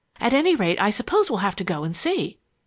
"At 0.19 0.33
any 0.33 0.55
rate, 0.55 0.81
I 0.81 0.89
suppose 0.89 1.29
we'll 1.29 1.41
have 1.45 1.55
to 1.57 1.63
go 1.63 1.83
and 1.83 1.95
see!" 1.95 2.39